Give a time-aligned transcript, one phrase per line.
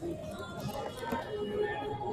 [0.00, 0.69] Thank you.